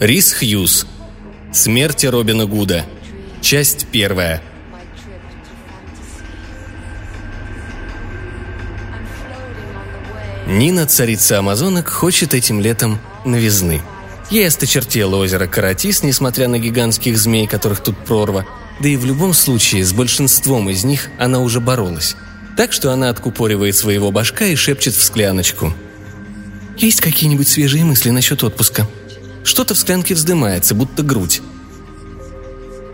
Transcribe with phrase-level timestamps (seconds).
[0.00, 0.86] Рис Хьюз.
[1.52, 2.84] Смерти Робина Гуда.
[3.40, 4.42] Часть первая.
[10.48, 13.82] Нина, царица амазонок, хочет этим летом новизны.
[14.30, 18.44] Ей осточертело озеро Каратис, несмотря на гигантских змей, которых тут прорва.
[18.80, 22.16] Да и в любом случае, с большинством из них она уже боролась.
[22.56, 25.72] Так что она откупоривает своего башка и шепчет в скляночку.
[26.76, 28.88] «Есть какие-нибудь свежие мысли насчет отпуска?»
[29.44, 31.42] Что-то в склянке вздымается, будто грудь.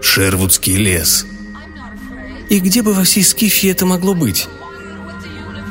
[0.02, 1.24] «Шервудский лес».
[2.48, 4.48] «И где бы во всей Скифе это могло быть?»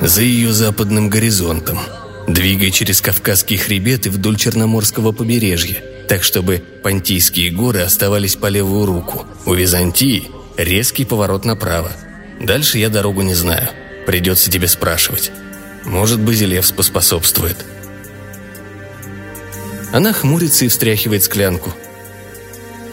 [0.01, 1.79] «За ее западным горизонтом»,
[2.27, 8.85] двигая через Кавказский хребет и вдоль Черноморского побережья, так чтобы Понтийские горы оставались по левую
[8.85, 9.25] руку.
[9.45, 11.91] У Византии резкий поворот направо.
[12.39, 13.69] Дальше я дорогу не знаю.
[14.07, 15.31] Придется тебе спрашивать.
[15.83, 17.57] Может, Базилевс поспособствует.
[19.91, 21.73] Она хмурится и встряхивает склянку.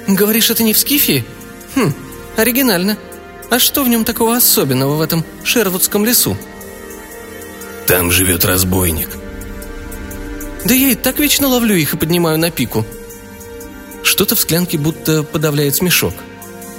[0.07, 1.25] «Говоришь, это не в Скифии?
[1.75, 1.93] Хм,
[2.37, 2.97] оригинально.
[3.51, 6.37] А что в нем такого особенного в этом Шервудском лесу?»
[7.87, 9.11] «Там живет разбойник».
[10.65, 12.85] «Да я и так вечно ловлю их и поднимаю на пику».
[14.03, 16.15] Что-то в склянке будто подавляет смешок.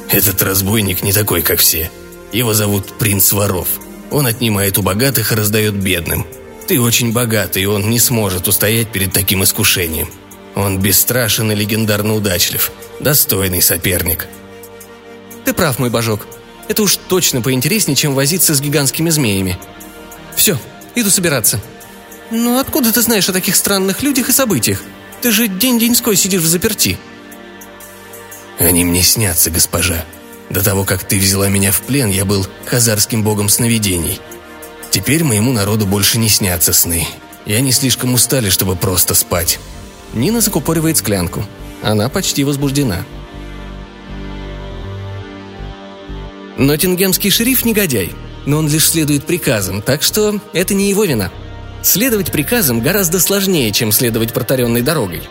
[0.09, 1.91] «Этот разбойник не такой, как все.
[2.31, 3.67] Его зовут Принц Воров.
[4.09, 6.25] Он отнимает у богатых и раздает бедным.
[6.67, 10.09] Ты очень богатый, и он не сможет устоять перед таким искушением.
[10.53, 12.71] Он бесстрашен и легендарно удачлив.
[12.99, 14.27] Достойный соперник.
[15.45, 16.27] Ты прав, мой божок.
[16.67, 19.57] Это уж точно поинтереснее, чем возиться с гигантскими змеями.
[20.35, 20.59] Все,
[20.93, 21.61] иду собираться.
[22.31, 24.83] Ну откуда ты знаешь о таких странных людях и событиях?
[25.21, 26.97] Ты же день-деньской сидишь в заперти.
[28.59, 30.03] Они мне снятся, госпожа.
[30.49, 34.19] До того, как ты взяла меня в плен, я был хазарским богом сновидений–
[34.97, 37.07] Теперь моему народу больше не снятся сны.
[37.45, 39.59] И они слишком устали, чтобы просто спать.
[40.15, 41.45] Нина закупоривает склянку.
[41.83, 43.05] Она почти возбуждена.
[46.57, 48.11] Ноттингемский шериф негодяй,
[48.47, 51.31] но он лишь следует приказам, так что это не его вина.
[51.83, 55.21] Следовать приказам гораздо сложнее, чем следовать протаренной дорогой.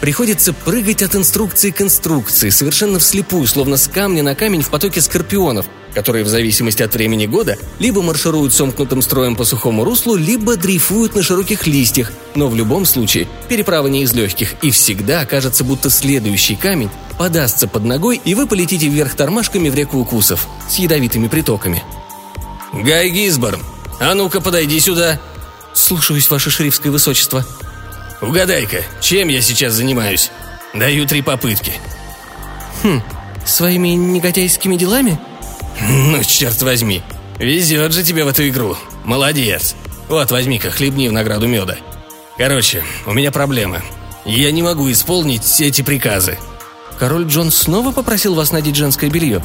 [0.00, 5.00] Приходится прыгать от инструкции к инструкции, совершенно вслепую, словно с камня на камень в потоке
[5.00, 10.58] скорпионов, которые в зависимости от времени года либо маршируют сомкнутым строем по сухому руслу, либо
[10.58, 15.64] дрейфуют на широких листьях, но в любом случае переправа не из легких, и всегда окажется,
[15.64, 20.74] будто следующий камень подастся под ногой, и вы полетите вверх тормашками в реку укусов с
[20.74, 21.82] ядовитыми притоками.
[22.74, 23.62] «Гай Гизборн,
[23.98, 25.18] а ну-ка подойди сюда!»
[25.72, 27.42] «Слушаюсь, ваше шерифское высочество».
[28.20, 30.30] «Угадай-ка, чем я сейчас занимаюсь?
[30.74, 31.72] Даю три попытки».
[32.82, 33.00] «Хм,
[33.46, 35.18] своими негодяйскими делами?»
[35.88, 37.02] «Ну, черт возьми,
[37.38, 38.76] везет же тебе в эту игру.
[39.04, 39.74] Молодец.
[40.08, 41.76] Вот, возьми-ка, хлебни в награду меда.
[42.38, 43.82] Короче, у меня проблема.
[44.24, 46.38] Я не могу исполнить все эти приказы».
[46.98, 49.44] «Король Джон снова попросил вас надеть женское белье?»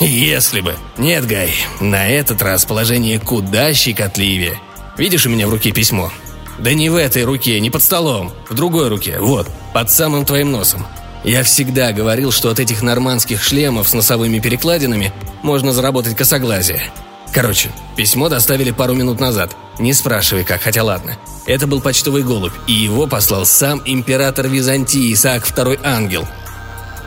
[0.00, 0.74] «Если бы.
[0.96, 4.58] Нет, Гай, на этот раз положение куда щекотливее.
[4.96, 6.10] Видишь у меня в руке письмо?
[6.58, 10.52] Да не в этой руке, не под столом, в другой руке, вот, под самым твоим
[10.52, 10.86] носом.
[11.24, 15.12] Я всегда говорил, что от этих нормандских шлемов с носовыми перекладинами
[15.42, 16.92] можно заработать косоглазие.
[17.32, 19.56] Короче, письмо доставили пару минут назад.
[19.78, 21.16] Не спрашивай как, хотя ладно.
[21.46, 26.26] Это был почтовый голубь, и его послал сам император Византии Исаак II Ангел.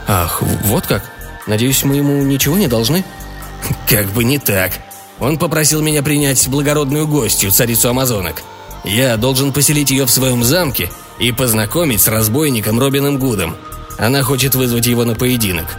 [0.08, 1.04] Ах, вот как?
[1.46, 3.04] Надеюсь, мы ему ничего не должны?
[3.88, 4.72] Как бы не так.
[5.18, 8.42] Он попросил меня принять благородную гостью, царицу амазонок.
[8.84, 13.56] Я должен поселить ее в своем замке и познакомить с разбойником Робином Гудом.
[13.98, 15.76] Она хочет вызвать его на поединок.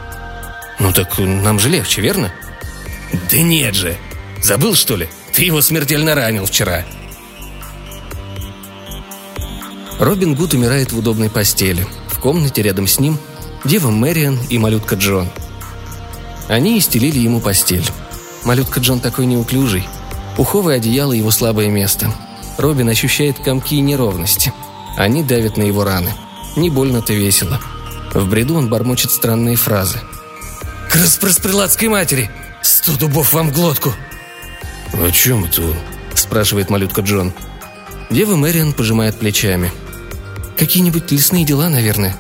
[0.79, 2.31] Ну так нам же легче, верно?
[3.31, 3.97] Да нет же.
[4.41, 5.07] Забыл, что ли?
[5.33, 6.83] Ты его смертельно ранил вчера.
[10.00, 11.85] Робин Гуд умирает в удобной постели.
[12.07, 13.19] В комнате рядом с ним
[13.63, 15.29] дева Мэриан и малютка Джон.
[16.47, 17.85] Они истелили ему постель.
[18.44, 19.88] Малютка Джон такой неуклюжий.
[20.36, 22.13] Пуховое одеяло– его слабое место.
[22.57, 24.53] Робин ощущает комки и неровности.
[24.97, 26.13] Они давят на его раны.
[26.56, 27.59] Не больно-то весело–
[28.13, 30.00] в бреду он бормочет странные фразы.
[30.89, 32.30] «К распрострелатской матери!
[32.62, 33.94] Сто дубов вам в глотку!»
[34.94, 35.75] «О чем это он?»–
[36.15, 37.33] спрашивает малютка Джон.
[38.09, 39.71] Дева Мэриан пожимает плечами.
[40.57, 42.19] «Какие-нибудь лесные дела, наверное.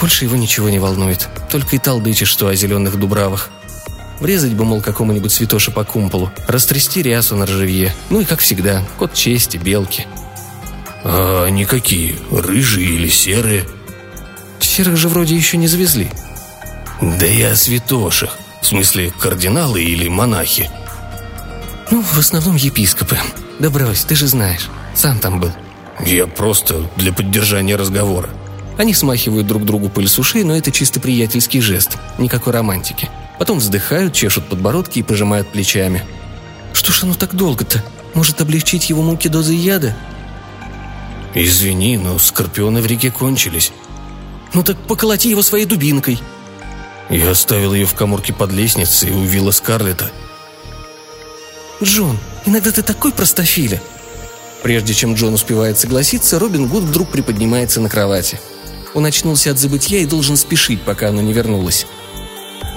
[0.00, 1.28] Больше его ничего не волнует.
[1.50, 3.50] Только и толдычишь, что о зеленых дубравах.
[4.20, 7.94] Врезать бы, мол, какому-нибудь святоше по кумполу, растрясти рясу на ржавье.
[8.10, 10.06] Ну и, как всегда, кот чести, белки».
[11.04, 12.18] «А они какие?
[12.30, 13.66] Рыжие или серые?»
[14.64, 16.08] Серых же вроде еще не завезли.
[17.00, 18.38] Да я о святошах.
[18.62, 20.70] В смысле, кардиналы или монахи?
[21.90, 23.18] Ну, в основном епископы.
[23.58, 24.70] Да брось, ты же знаешь.
[24.94, 25.52] Сам там был.
[26.06, 28.30] Я просто для поддержания разговора.
[28.78, 33.10] Они смахивают друг другу пыль с ушей, но это чисто приятельский жест, никакой романтики.
[33.38, 36.04] Потом вздыхают, чешут подбородки и пожимают плечами.
[36.72, 37.84] «Что ж оно так долго-то?
[38.14, 39.94] Может облегчить его муки дозой яда?»
[41.34, 43.72] «Извини, но скорпионы в реке кончились».
[44.54, 46.20] «Ну так поколоти его своей дубинкой».
[47.10, 50.10] Я оставил ее в коморке под лестницей у вилла Скарлета.
[51.82, 53.82] «Джон, иногда ты такой простофиля!»
[54.62, 58.40] Прежде чем Джон успевает согласиться, Робин Гуд вдруг приподнимается на кровати.
[58.94, 61.86] Он очнулся от забытья и должен спешить, пока она не вернулась.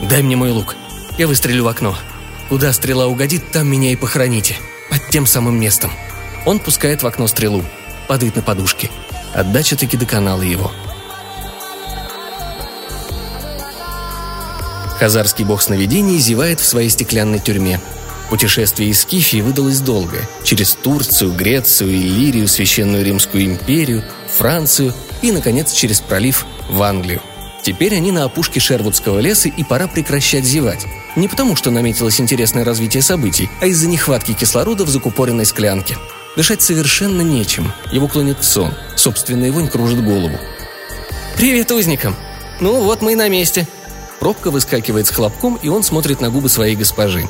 [0.09, 0.75] «Дай мне мой лук.
[1.17, 1.95] Я выстрелю в окно.
[2.49, 4.55] Куда стрела угодит, там меня и похороните.
[4.89, 5.91] Под тем самым местом».
[6.45, 7.63] Он пускает в окно стрелу.
[8.07, 8.89] Падает на подушке.
[9.33, 10.71] Отдача таки доконала его.
[14.99, 17.79] Хазарский бог сновидений зевает в своей стеклянной тюрьме.
[18.29, 20.27] Путешествие из Кифии выдалось долгое.
[20.43, 24.03] Через Турцию, Грецию, Иллирию, Священную Римскую империю,
[24.35, 27.21] Францию и, наконец, через пролив в Англию.
[27.61, 30.85] Теперь они на опушке Шервудского леса, и пора прекращать зевать.
[31.15, 35.97] Не потому, что наметилось интересное развитие событий, а из-за нехватки кислорода в закупоренной склянке.
[36.35, 37.71] Дышать совершенно нечем.
[37.91, 38.73] Его клонит в сон.
[38.95, 40.37] Собственная вонь кружит голову.
[41.37, 42.15] «Привет узникам!
[42.59, 43.67] Ну вот мы и на месте!»
[44.19, 47.27] Пробка выскакивает с хлопком, и он смотрит на губы своей госпожи.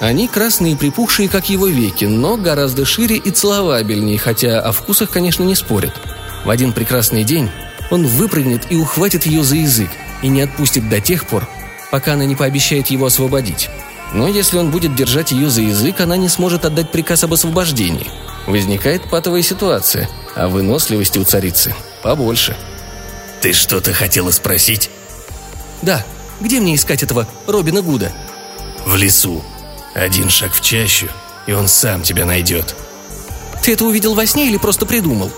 [0.00, 5.10] Они красные и припухшие, как его веки, но гораздо шире и целовабельнее, хотя о вкусах,
[5.10, 5.94] конечно, не спорят.
[6.44, 7.50] В один прекрасный день
[7.90, 9.90] он выпрыгнет и ухватит ее за язык,
[10.22, 11.48] и не отпустит до тех пор,
[11.90, 13.70] пока она не пообещает его освободить.
[14.12, 18.10] Но если он будет держать ее за язык, она не сможет отдать приказ об освобождении.
[18.46, 22.56] Возникает патовая ситуация, а выносливости у царицы побольше.
[23.40, 24.90] «Ты что-то хотела спросить?»
[25.82, 26.04] «Да.
[26.44, 28.12] Где мне искать этого Робина Гуда?»
[28.84, 29.42] «В лесу.
[29.94, 31.08] Один шаг в чащу,
[31.46, 32.76] и он сам тебя найдет».
[33.62, 35.32] «Ты это увидел во сне или просто придумал?»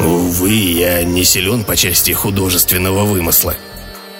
[0.00, 3.54] «Увы, я не силен по части художественного вымысла».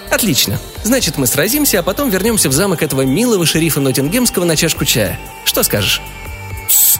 [0.09, 0.61] «Отлично.
[0.83, 5.19] Значит, мы сразимся, а потом вернемся в замок этого милого шерифа Ноттингемского на чашку чая.
[5.43, 6.01] Что скажешь?»
[6.69, 6.99] «Тсс.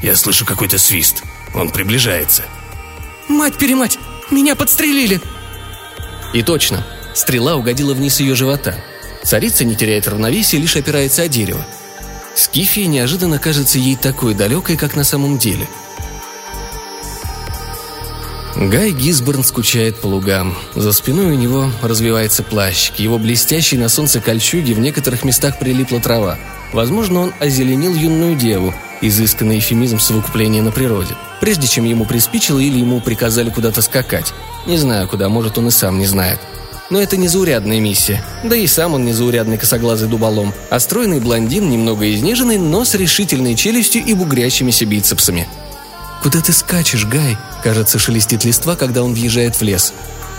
[0.00, 1.24] Я слышу какой-то свист.
[1.54, 2.44] Он приближается».
[3.26, 3.98] «Мать-перемать!
[4.30, 5.20] Меня подстрелили!»
[6.32, 6.86] И точно.
[7.18, 8.76] Стрела угодила вниз ее живота.
[9.24, 11.66] Царица не теряет равновесия, лишь опирается о дерево.
[12.36, 15.66] Скифия неожиданно кажется ей такой далекой, как на самом деле–
[18.60, 20.52] Гай Гисборн скучает по лугам.
[20.74, 22.90] За спиной у него развивается плащ.
[22.90, 26.38] К его блестящей на солнце кольчуге в некоторых местах прилипла трава.
[26.72, 31.14] Возможно, он озеленил юную деву, изысканный эфемизм совокупления на природе.
[31.40, 34.34] Прежде чем ему приспичило или ему приказали куда-то скакать.
[34.66, 36.40] Не знаю куда, может, он и сам не знает.
[36.90, 38.22] Но это незаурядная миссия.
[38.44, 43.54] Да и сам он незаурядный косоглазый дуболом, а стройный блондин, немного изнеженный, но с решительной
[43.54, 45.46] челюстью и бугрящимися бицепсами–
[46.22, 49.92] «Куда ты скачешь, Гай?»– кажется, шелестит листва, когда он въезжает в лес.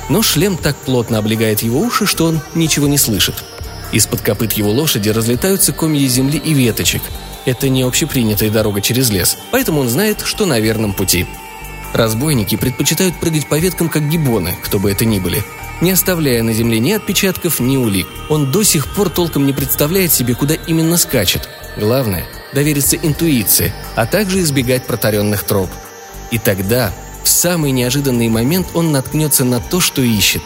[0.10, 3.44] Но шлем так плотно облегает его уши, что он ничего не слышит.
[3.92, 7.02] Из-под копыт его лошади разлетаются комья земли и веточек.
[7.46, 11.26] Это не общепринятая дорога через лес, поэтому он знает, что на верном пути.
[11.94, 15.44] Разбойники предпочитают прыгать по веткам, как гибоны, кто бы это ни были,
[15.82, 18.08] не оставляя на земле ни отпечатков, ни улик.
[18.30, 21.50] Он до сих пор толком не представляет себе, куда именно скачет.
[21.78, 25.70] Главное– довериться интуиции, а также избегать протаренных троп.
[26.32, 26.92] И тогда,
[27.24, 30.42] в самый неожиданный момент, он наткнется на то, что ищет.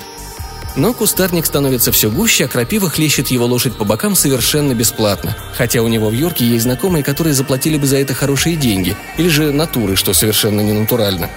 [0.75, 5.37] Но кустарник становится все гуще, а крапива хлещет его лошадь по бокам совершенно бесплатно.
[5.53, 9.29] Хотя у него в Йорке есть знакомые, которые заплатили бы за это хорошие деньги, или
[9.29, 11.29] же натуры, что совершенно не натурально.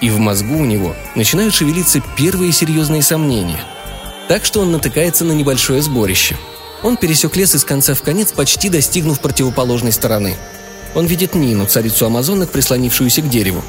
[0.00, 3.60] И в мозгу у него начинают шевелиться первые серьезные сомнения.
[4.28, 6.36] Так что он натыкается на небольшое сборище–
[6.82, 10.36] он пересек лес из конца в конец, почти достигнув противоположной стороны.
[10.94, 13.62] Он видит Нину, царицу амазонок, прислонившуюся к дереву.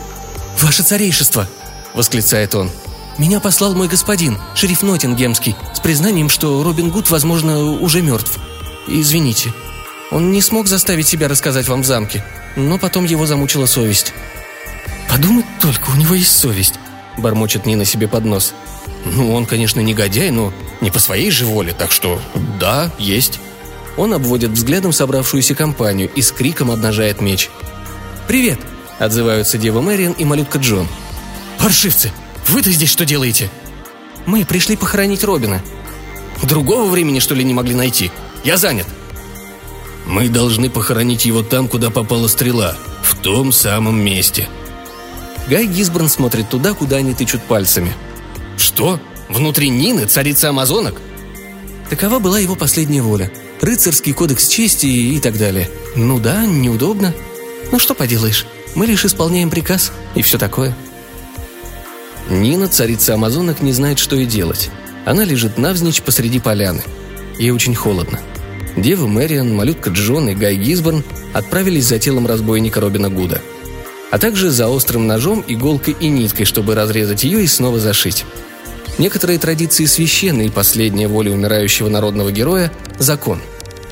[0.60, 1.48] «Ваше царейшество!»–
[1.94, 2.72] восклицает он.
[3.18, 8.40] «Меня послал мой господин, шериф Ноттингемский, с признанием, что Робин Гуд, возможно, уже мертв.
[8.88, 9.54] Извините.
[10.10, 12.24] Он не смог заставить себя рассказать вам в замке,
[12.56, 14.14] но потом его замучила совесть».
[15.22, 16.80] «Подумать только, у него есть совесть»,–
[17.20, 18.56] бормочет Нина себе под нос.
[19.06, 20.52] «Ну, он, конечно, негодяй, но
[20.82, 22.20] не по своей же воле, так что
[22.60, 23.40] да, есть».
[23.98, 27.52] Он обводит взглядом собравшуюся компанию и с криком обнажает меч.
[28.28, 28.60] «Привет!»–
[28.98, 30.88] отзываются Дева Мэриан и малютка Джон.
[31.60, 32.12] «Паршивцы!
[32.48, 33.52] Вы-то здесь что делаете?»
[34.26, 35.62] «Мы пришли похоронить Робина».
[36.42, 38.10] «Другого времени, что ли, не могли найти?
[38.44, 38.88] Я занят».
[40.08, 44.50] «Мы должны похоронить его там, куда попала стрела, в том самом месте».
[45.52, 47.94] Гай Гисборн смотрит туда, куда они тычут пальцами–
[48.62, 49.00] что?
[49.28, 51.02] Внутри Нины, царицы амазонок?
[51.90, 53.32] Такова была его последняя воля.
[53.60, 55.68] Рыцарский кодекс чести и так далее.
[55.96, 57.14] Ну да, неудобно.
[57.72, 60.76] Ну что поделаешь, мы лишь исполняем приказ и все такое.
[62.30, 64.70] Нина, царица амазонок, не знает, что и делать.
[65.06, 66.84] Она лежит навзничь посреди поляны.
[67.40, 68.20] Ей очень холодно.
[68.78, 71.04] Дева Мэриан, малютка Джон и Гай Гизборн
[71.34, 73.42] отправились за телом разбойника Робина Гуда.
[74.12, 78.26] А также за острым ножом, иголкой и ниткой, чтобы разрезать ее и снова зашить.
[78.98, 83.42] Некоторые традиции священны, и последняя воля умирающего народного героя– закон.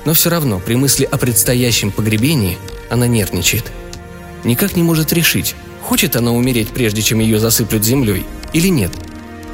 [0.05, 2.57] Но все равно, при мысли о предстоящем погребении,
[2.89, 3.63] она нервничает.
[4.43, 8.91] Никак не может решить, хочет она умереть, прежде чем ее засыплют землей, или нет.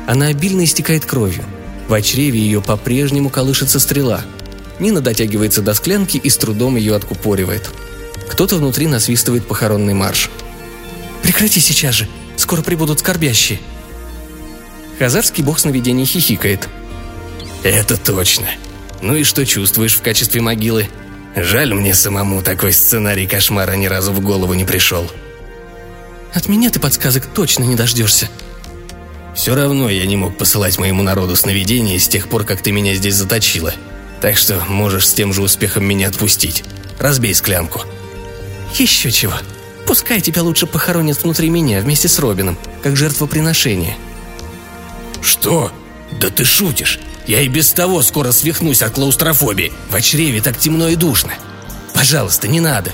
[0.08, 1.44] Она обильно истекает кровью.
[1.88, 4.22] В чреве ее по-прежнему колышется стрела–
[4.80, 7.70] Нина дотягивается до склянки и с трудом ее откупоривает.
[8.30, 10.30] Кто-то внутри насвистывает похоронный марш.
[11.26, 12.08] «Прекрати сейчас же!
[12.38, 13.60] Скоро прибудут скорбящие!»
[15.00, 16.70] Хазарский бог сновидений хихикает.
[17.64, 18.48] «Это точно.
[19.02, 20.88] Ну и что чувствуешь в качестве могилы?
[21.36, 25.10] Жаль мне самому такой сценарий кошмара ни разу в голову не пришел».
[26.32, 28.30] «От меня ты подсказок точно не дождешься»,
[29.34, 32.94] все равно я не мог посылать моему народу сновидения с тех пор, как ты меня
[32.94, 33.74] здесь заточила.
[34.22, 36.64] Так что можешь с тем же успехом меня отпустить.
[37.00, 37.82] Разбей склянку».
[38.78, 39.34] «Еще чего.
[39.86, 43.98] Пускай тебя лучше похоронят внутри меня вместе с Робином, как жертвоприношение».
[45.22, 45.72] «Что?
[46.20, 47.00] Да ты шутишь.
[47.28, 49.74] Я и без того скоро свихнусь от клаустрофобии.
[49.90, 51.34] В чреве так темно и душно.
[51.94, 52.94] Пожалуйста, не надо».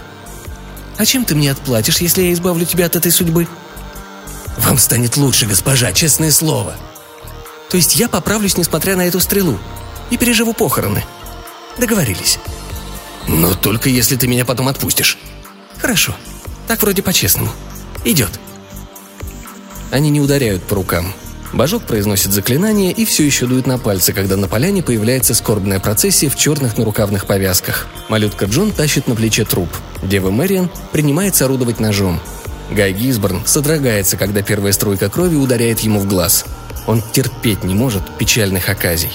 [0.98, 3.48] «А чем ты мне отплатишь, если я избавлю тебя от этой судьбы?»
[4.58, 6.76] «Вам станет лучше, госпожа, честное слово».
[7.70, 9.58] «То есть я поправлюсь, несмотря на эту стрелу,
[10.10, 11.04] и переживу похороны?»
[11.78, 12.38] Договорились.
[13.28, 15.18] Но только если ты меня потом отпустишь.
[15.78, 16.16] Хорошо.
[16.72, 17.50] Так вроде по-честному.
[18.06, 18.30] Идет.
[19.92, 21.14] Они не ударяют по рукам.
[21.52, 26.30] Божок произносит заклинание и все еще дует на пальцы, когда на поляне появляется скорбная процессия
[26.30, 27.88] в черных нарукавных повязках.
[28.08, 29.68] Малютка Джон тащит на плече труп.
[30.02, 32.22] Дева Мэриан принимается орудовать ножом.
[32.70, 36.46] Гай Гизборн содрогается, когда первая струйка крови ударяет ему в глаз.
[36.88, 39.12] Он терпеть не может печальных оказий.